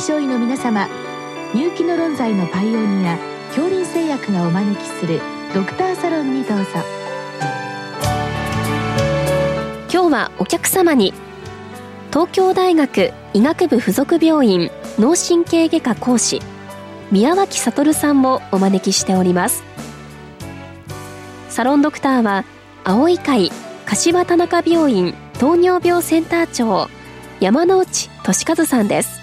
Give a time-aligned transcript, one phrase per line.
[0.00, 0.88] 症医の皆様
[1.54, 3.18] 入気の論剤のパイオニア
[3.48, 5.20] 恐林製薬がお招きする
[5.54, 6.64] ドクターサロンにどうぞ。
[9.92, 11.12] 今日はお客様に
[12.10, 16.40] 東京大学医学部附属病院脳神経外科講師
[17.10, 19.62] 宮脇悟さんもお招きしております。
[21.50, 22.44] サロンドクターは
[22.84, 23.50] 青い会
[23.84, 26.88] 柏田中病院糖尿病センター長
[27.40, 29.19] 山内俊和さんです。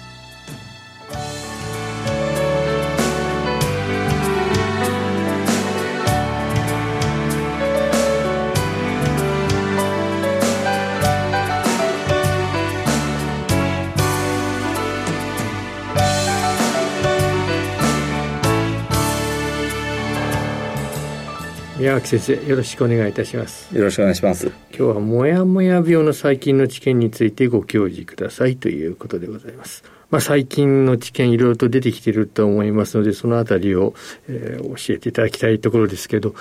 [21.78, 23.72] 宮脇先生よろしくお願いいたします。
[23.72, 24.48] よろしくお願いします。
[24.70, 29.84] 今日はもやもや病の最近の知見についてご教示くださいということでございます。
[30.10, 33.94] まあ、最近の知見いろいろと出てきていると思いますのでそのあたりを、
[34.28, 36.34] えー、教えていただきたいところですけど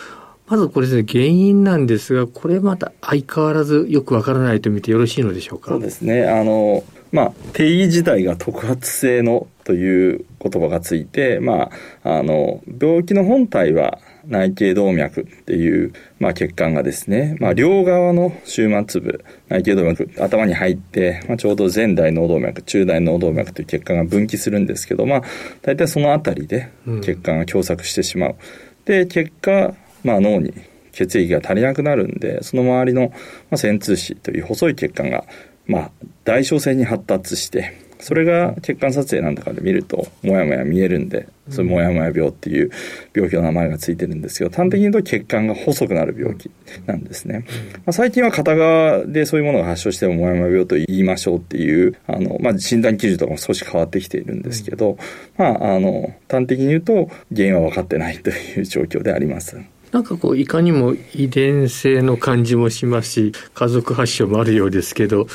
[0.47, 5.69] まずこれですね原因なんですがこれまた相変わらずよくわからないと見てよろしいのでしょうか？
[5.69, 6.27] そうですね。
[6.27, 11.69] あのまあ、定義自体が特発性のという言葉がついて、ま
[12.03, 25.21] あ、あの病気の本体は内頸動脈っていう、まあ、血管がですね、まあ、両側の終末部、内頸動脈、頭に入って、まあ、ちょうど前大脳動脈、中大脳動脈という血管が分岐するんですけど、まあ、
[25.61, 26.69] 大体そのあたりで
[27.01, 28.29] 血管が狭窄してしまう。
[28.31, 28.37] うん、
[28.85, 30.53] で、結果、まあ、脳に
[30.91, 33.15] 血液が足りなくなるんで、その周りの、ま
[33.51, 35.25] あ、線通子という細い血管が、
[35.65, 35.91] まあ、
[36.23, 42.71] 大小線に発達して、それが血管撮影なんだかで見るともやもや見えるんでそれもやもや病っていう
[43.13, 46.51] 病気の名前がついてるんですけど端的に言うと血管が細くなる病気
[46.85, 47.45] なんですね、
[47.77, 54.97] まあ、最近は片側でそういうものが発症してももやもや病と言いましょうっていうあの、まあ、診断基準とかも少し変わってきているんですけど、
[55.37, 59.57] まあ、あの端的に言うと原因は分かってないという状況であります。
[59.91, 65.27] なんかこういかにも遺伝性の感じもしますし家族発症もあるようですけど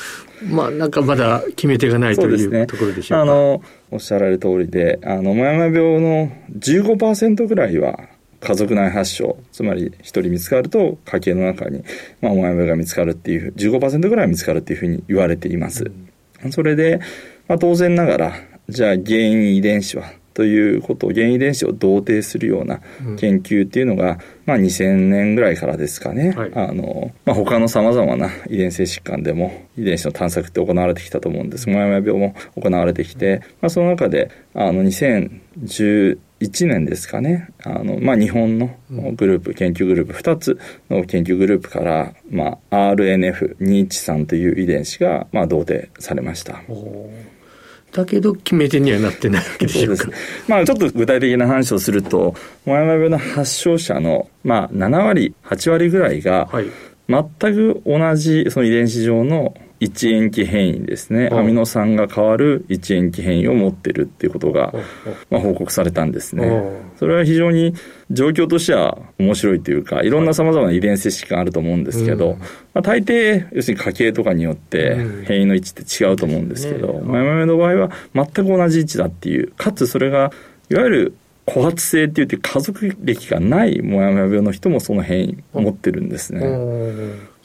[0.49, 3.21] まあなんかまだ決め手がないという、ね、ところでしょうか。
[3.21, 7.97] あのおっしゃられる通りであのもやもや病の15%ぐらいは
[8.39, 11.83] 家族内発症つまり1人見つかると家系の中に、
[12.21, 15.91] まあ、もやもやが見つかるっていう15%ぐらい見つかるっていうふうに言われています。
[16.43, 16.99] うん、それで、
[17.47, 18.33] まあ、当然ながら
[18.69, 22.81] じゃあ原因遺伝子はということを原因遺伝子を同定するような
[23.17, 31.69] 研究っていうのが、うん、まあ、2000年ぐらいからですかね、はい、あのまあ、他のさまざまな遺伝性疾患でも遺伝子の探索って行われてきたと思うんです。
[31.69, 36.17] もやもや病も行われてきて、まあ、その中であの2011
[36.67, 37.49] 年ですかね。
[37.63, 38.75] あの、まあ、日本の
[39.15, 46.61] グループ、研究グループ2つの研究グループから、まあ、RNF213 という遺伝子が、まあ、同定されました。
[47.93, 50.09] だけど決め手にはなってないわけでしょうか。
[50.47, 56.49] まあちょっと具体的な話をすると、もやもや病の発症者の、まあ7割、8割ぐらいが、
[57.07, 59.53] 全く同じその遺伝子上の
[59.83, 64.73] 一塩基変異ですね、アミノ酸が変わる一塩基変異を持ってるっていうことが、
[65.29, 66.49] まあ、報告されたんですね。
[66.97, 67.73] それは非常に
[68.09, 72.37] 状況としては面白いというか、いろんなさまざまな遺伝性疾患あると思うんですけど、
[72.73, 74.95] まあ、大抵、要するに家系とかによって
[75.25, 80.31] 変異の位置って違うと思うんですけど、マヤマヤの場合は全く同じ位置だっていう、かつそれが、
[80.69, 81.13] いわゆる
[81.45, 86.41] 枯発性って言って家族歴がないもやもや病の人もその変異を持ってるんですね。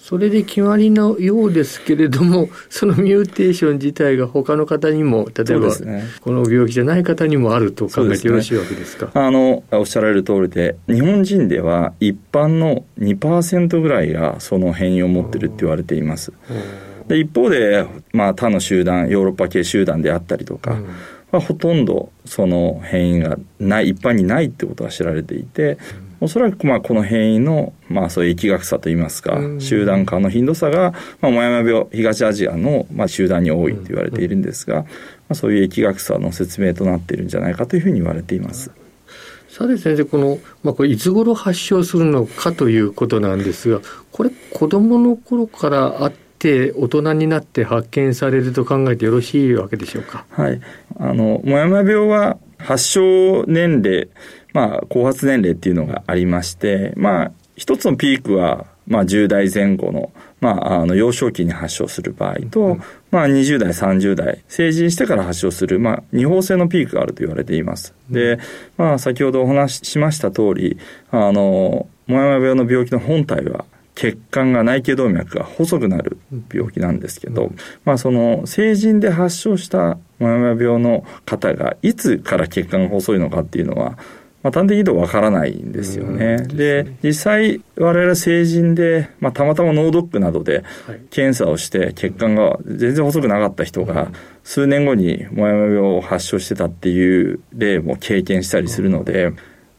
[0.09, 9.11] それで決まりのようですけれども、 そのミューテーション自体が他の方にも、例えば、ね、この病気じゃない方にもあると考えてよろしいわけですか？
[9.13, 16.33] すね、あの、おっしゃられる通りで、日本人では一般の2%ぐらいがその変異を持ってるって言われています。
[17.07, 20.79] で一方で、まあ、他の集団、ヨーロッパ系集団であったりとか、
[21.33, 25.77] はほとんどその変異がない一般にないってことが知られていて、
[26.21, 34.87] おそらくまあこの変異のまあそういう疫学差といいますか、集団化の頻度差が、まあ、もやもや病東アジアのまあ集団に多いと言われているんですが、ま
[35.31, 38.71] あ、そういう疫学差の説明となっているんじゃないかというふうに言われています。
[39.49, 43.81] さて先生この、まあ、これいつ頃発症するのかということなんですが
[44.13, 50.27] これ子どもの頃からあって大人になって発見されると考えてよろしいわけでしょうか？
[50.31, 50.61] はい、
[50.99, 54.09] あのもやもや病は発症年齢
[54.53, 67.95] まあ、後発年齢っていうのがありまして、まあ、一つのピークは、まあ、10代前後の、まあ、あの、幼少期に発症する場合と、うん、まあ、20代、30代、成人してから発症する、まあ、二方性のピークがあると言われています。
[68.09, 68.39] で、
[68.77, 70.79] まあ、先ほどお話ししました通り、
[71.11, 76.19] あの、もやもや病の病気の本体は血管が内頸動脈が細くなる
[76.53, 77.53] 病気なんですけど、
[77.85, 83.99] まあその成人で発症したもやもや病の方がいつから血管が細いのかっていうのは、
[84.49, 86.39] まあ、端的に言うとわからないんですよね。
[86.39, 90.65] で、実際我々成人で、まあ、たまたま脳ドックなどで
[91.11, 94.11] 検査をして血管が全然細くなかった人が
[94.43, 99.33] 数年後にもやもや病を発症してたっていう例も経験したりするので、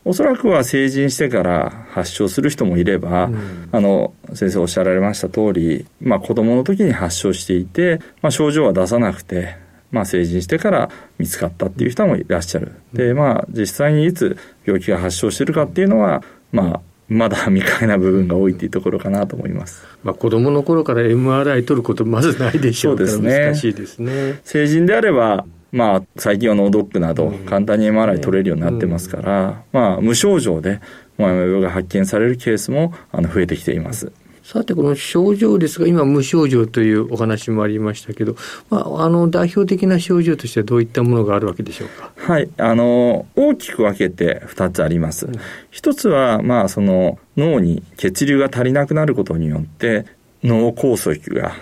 [0.06, 9.58] おそらくは成人してから発症する人もいれば、うん、あの先生おっしゃられました通り、まあ、子供の時に発症していて、まあ、症状は出さなくて、
[9.92, 12.74] まあ、成人してから見つかったっていう人もいらっしゃる。
[12.94, 19.84] でまあ実際にいつ病気が発症してるかっていうのはまあまだ未開な部分が多いっていうところかなと思います。
[20.04, 24.40] まあ子供の頃から MRI 取ることまずないでしょうから難しいですね。
[24.44, 30.82] 成人であればまあ、最近は脳ドックなど簡単に MRI 取れるようになってますから、まあ、無症状で
[31.18, 34.12] もやもや病が発見されるケースもあの増えてきています。
[34.52, 38.36] さて、この症状ですが、今、無症状というお話もありましたけど、
[38.72, 42.12] まあ、あの、代表的な症状としてはどういったものがあるわけでしょうか？
[42.16, 42.50] はい。
[42.58, 45.28] あの、大きく分けて2つあります。
[45.28, 45.34] うん、
[45.72, 50.08] 1つは、まあ、その、脳に血流が足りなくなることによって、
[50.44, 51.56] 脳梗塞が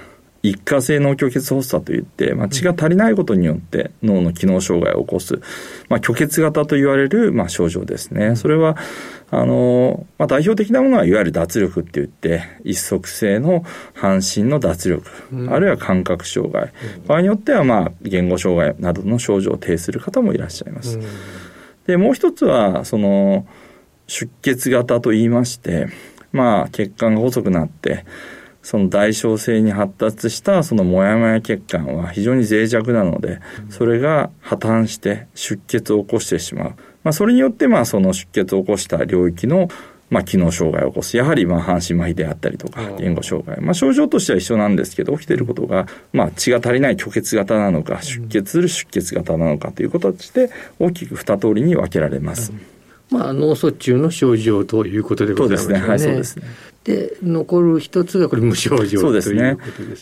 [0.43, 5.41] 一過性脳虚血発作といって、まあ、血が足りないことによって脳の機能障害を起こす、
[5.89, 8.35] まあ、虚血型と言われる、まあ、症状ですね。
[8.35, 8.77] それは、
[9.29, 13.63] あの、まあ、代表的なものはいわゆる脱力って言って、一足性の
[13.93, 20.97] 半身の脱力、うん、あるいは感覚障害、うん、場合によっては、まあ、言語障害などの症状を呈する方もいらっしゃいます。
[20.97, 21.05] うん、
[21.87, 23.45] で、もう一つは、その、
[24.07, 25.87] 出血型と言いまして、
[26.31, 28.05] まあ、血管が細くなって、
[28.67, 36.69] その代償性に発達したそのモヤモヤ血管は非常に脆弱なので、それが破綻して出血を起こしてしまう。
[37.01, 39.69] まあ、それによってまあその出血を起こした領域の
[40.09, 41.15] まあ、機能障害を起こす。
[41.15, 43.59] やはり、まあ、半身麻痺であったりとか、言語障害。
[43.61, 50.49] まあ、症状としては一緒なんですけど、起きていることが、まあ、血が足りない虚血型なのか、出血する出血型なのかということとして、
[50.79, 52.53] 大きく二通りに分けられます。
[53.09, 55.79] まあ、脳卒中の症状ということでございますね。
[55.79, 55.89] そうですね。
[55.89, 56.43] はい、そうですね。
[56.87, 59.57] で、残る一つがこれ無症状そうですね。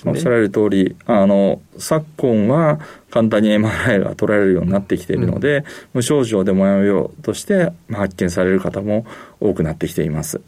[0.05, 2.79] おっしゃられる通り、あの、昨今は
[3.09, 5.63] 簡単に MRI が取られるようになってきているので、うん、
[5.95, 9.05] 無症状でもやめようとして発見される方も
[9.39, 10.41] 多くなってきています。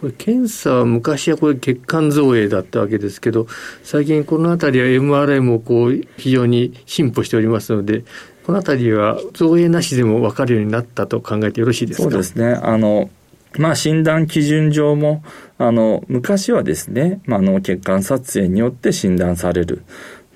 [0.00, 3.46] これ検査は昔はこれ血管造影だったわけですけど、
[3.82, 8.04] 最近このあたりは MRI もこう非常に進歩しておりますので、
[8.46, 12.02] このあたりは造影なしでも分かるようになったと考えてよろしいですか？
[12.04, 12.52] そうですね。
[12.62, 13.10] あの、
[13.58, 15.24] まあ、診断基準上も、
[15.58, 19.82] あの、昔はですね、まあ、脳血管撮影によって診断される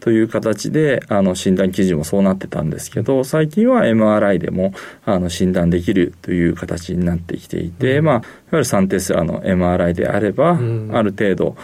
[0.01, 4.73] という形で、あの、診断基準もそうなってたんですけど、最近は MRI でも、
[5.05, 11.57] あの、診断できるという形になってきていて、うん、まあ、いわゆる3テスラの MRI であれば、うん、ある程度、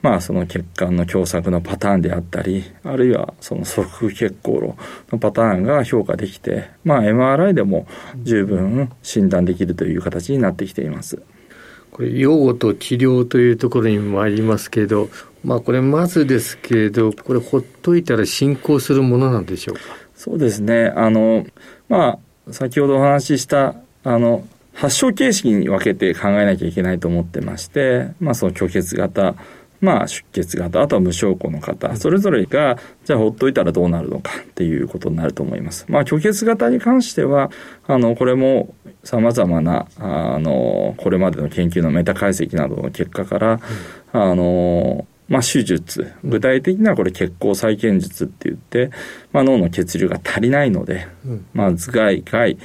[0.00, 4.74] まあその血管の狭窄のパターンであったり、あるいはその側血行路
[5.10, 7.86] のパターンが評価できて、まあ MRI でも
[8.22, 11.20] 十分診断できるという形になってきています。
[11.90, 15.08] これ、用語と治療というところにもありますけど、
[15.42, 19.80] まあこれまずですけれど、これほっといたら進行するものなんでしょうか？
[20.14, 20.92] そうですね。
[20.94, 21.46] あの、
[21.88, 22.18] ま
[22.48, 23.74] あ、先ほどお話しした、
[24.04, 29.34] あの、発症形式に分けて考えなきゃいけないと思ってまして、まあその虚血型、
[29.80, 35.86] まあ、出血型、あとは無症候の方、それぞれが、じゃあほっといたらどうなるのかっていうことになると思います。
[35.88, 37.50] まあ、虚血型に関しては、
[37.86, 43.60] あの、これも様々な、あの、これまでの研究のメタ解析などの結果から、
[44.12, 48.90] うん、あの、まあ、手術、具体的にはこれ血行再建術って言って、
[49.32, 52.58] まあ、脳の血流が足りないので、うん、まあ、頭蓋、外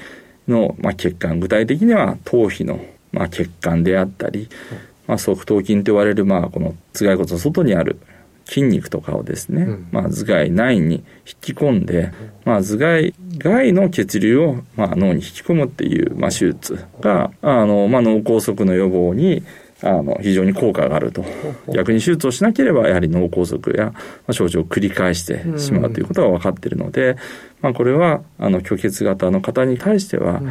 [0.47, 7.99] の、まあ、血管、具体的には頭皮の、まあ、血管であったり、うんまあ、側頭筋と言われる、まあ、この頭蓋骨の外にある
[8.45, 11.03] 筋肉とかをですね、うん、まあ、頭蓋内に引
[11.41, 12.11] き込んで、
[12.45, 19.43] まあ、頭蓋外の血流を、まあ、脳に引き込むっていう、まあ、手術が、あの、まあ、脳梗塞の予防に、
[19.83, 21.25] あの、非常に効果があると。
[21.73, 23.93] 逆に手術をしなければ、やはり脳梗塞や、ま
[24.27, 27.17] あ、症状を繰り返してしまうということが分かっているので、
[27.61, 30.41] まあ、これは、あの、虚血型の方に対しては、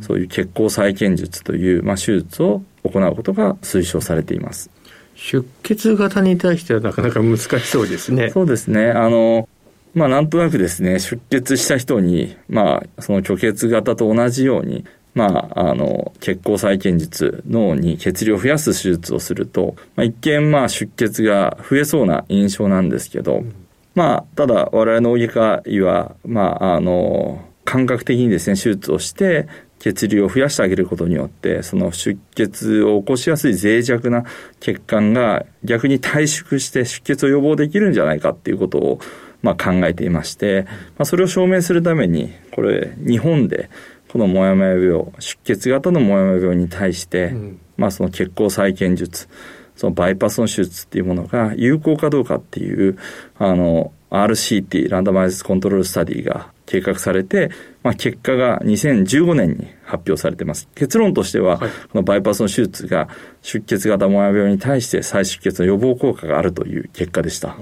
[0.00, 4.70] そういう血行再建術という、まあ、手術を行うことが推奨されています。
[5.14, 8.30] 出血型に対してはなかなか難しそうですね。
[8.30, 8.90] そうですね。
[8.90, 9.48] あの、
[9.92, 23.54] まあなんとなくですね、出血した人に、まあその虚血型と同じように、まあ、あの、血行再建術、脳に血流を増やす手術をすると、まあ、一見、まあ、出血が増えそうな印象なんですけど、うん、
[23.94, 29.48] まあ、ただ、我々の脳外科医は、まあ、あの、感覚的にですね、手術をして、
[29.80, 34.24] 血流を増やしてあげることによってその出血を起こしやすい脆弱な
[34.60, 39.00] 血管が逆に退縮して出血を予防できるんじゃないかっていうことを
[39.42, 40.66] まあ考えていまして、
[40.98, 43.70] まあ、それを証明するためにこれ日本で
[44.12, 49.28] このモヤモヤ病出血型のモヤモヤ病に対して、うん、まあその血行再建術
[49.76, 52.98] そのバイパスの手術っていうものが有効かどうかっていう
[53.38, 57.50] あの RCT randomized control study が計画されて、
[57.82, 60.68] まあ、結果が2015年に発表されています。
[60.74, 63.08] 結論としては、はい、このバイパスの手術が
[63.42, 67.56] 出血型モヤ病に対して再出血の予防効果があるという結果でした。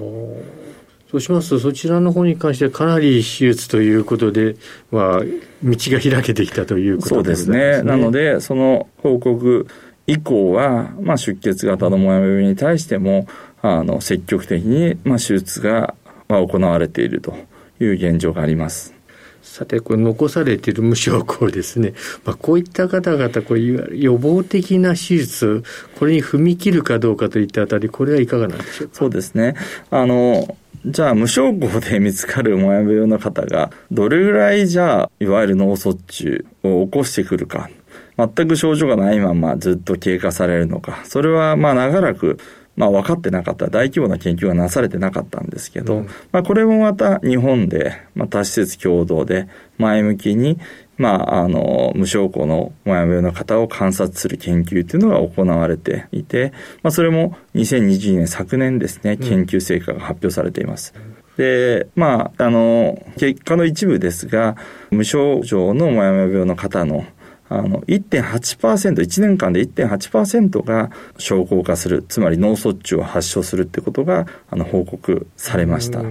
[1.11, 4.57] そうしますと、そちらの方に関してはかなり手術ということで、
[4.91, 5.27] まあ、道
[5.62, 7.55] が開けてきたということですね。
[7.55, 7.91] そうですね。
[7.91, 9.67] なので、その報告
[10.07, 13.27] 以降は、まあ、出血型のモヤ病に対しても、
[13.62, 15.95] あの、積極的に、まあ、手術が、
[16.29, 17.35] まあ、行われていると
[17.81, 18.98] いう現状があります。
[19.42, 21.95] さて、これ残されている無症候ですね。
[22.25, 25.62] まあ、こういった方々、こういう予防的な手術、
[25.99, 28.95] これに踏み切るかどうかといったあたり、これはいかがなんでしょうか？
[28.95, 29.54] そうですね。
[29.90, 37.68] あの、じゃあ無症候で見つかるもや病の方が、どれぐらいじゃあ、いわゆる脳卒中を起こしてくるか。
[38.16, 41.00] 全く症状がないままずっと経過されるのか。
[41.04, 42.38] それはまあ長らく
[42.78, 50.58] まあ分かってなかった、大規模な研究がなされてなかったんですけど、うん、まあこれもまた日本で、まあ多施設共同で前向きに、
[50.97, 60.94] まあ、あの、無症候のもや病の方を観察する研究というのが行われていて、まあそれも2022年昨年ですね、研究成果が発表されています。
[60.97, 61.16] うん。
[61.37, 64.56] で、まあ、あの、結果の一部ですが、
[64.90, 67.06] 無症状のもやもや病の方の
[67.49, 76.02] あの、1.8%、1年間で1.8%が症候化する、つまり脳卒中を発症するってことが、あの、報告されました。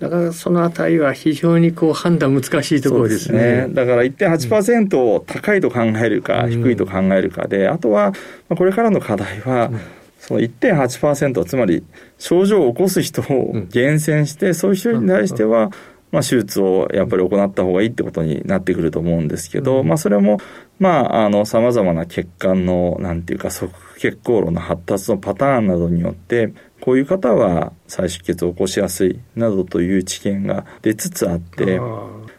[0.00, 3.38] だからそのあたりは非常にこう判断難しいところですね。
[3.38, 3.74] すね。
[3.74, 8.12] だから1.8%を高いと考えるか、低いと考えるかで、あとは、
[8.48, 9.70] これからの課題は、
[10.18, 11.84] その1.8%、つまり
[12.18, 15.70] 症状を起こす人を厳選して、そういう人に対しては、
[16.12, 20.38] まあ、手術をやっぱり行った方がいいってことになってくると思うんですけど、まあ、それも、
[20.78, 31.80] まあ、あの、様々な血管の、なんていうか、側血行路の発達のパターンなどによって、こういう方は再出血を起こしやすいなどという知見が出つつあって、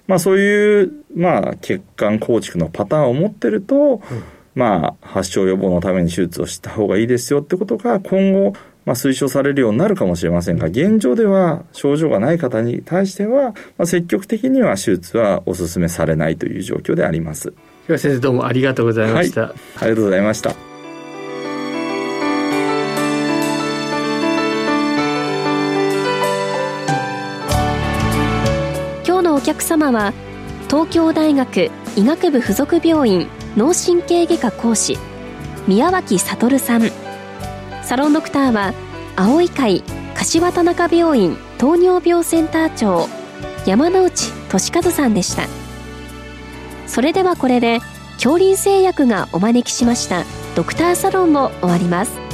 [0.07, 4.01] まあ、そういう、まあ、血管構築のパターンを持ってると、うん。
[4.57, 8.53] まあ、発症予防のために手術をした方がいいですよってことが今後、
[8.87, 17.53] まあ、推奨されるようになるかもしれませんが、現状では症状がない方に対しては、まあ、積極的には手術はお勧めされないという状況であります。
[17.89, 19.41] 先生どうもありがとうございました。
[19.41, 20.55] はい、ありがとうございました。
[29.05, 30.13] 今日のお客様は
[30.69, 33.27] 東京大学医学部附属病院
[33.57, 34.97] 脳神経外科講師
[35.67, 37.06] 宮脇悟さん
[37.87, 38.73] サロンドクターは
[39.15, 39.81] 青い会
[40.13, 43.07] 柏田中病院糖尿病センター長
[43.65, 45.47] 山内俊和さんでした。
[46.85, 47.79] それではこれで
[48.15, 52.26] 恐林製薬がお招きしましたドクターサロンも終わります。